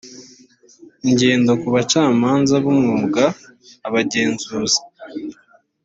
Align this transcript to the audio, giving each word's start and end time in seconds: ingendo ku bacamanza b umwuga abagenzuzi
ingendo 1.07 1.51
ku 1.61 1.67
bacamanza 1.75 2.53
b 2.63 2.65
umwuga 2.73 3.23
abagenzuzi 3.87 4.81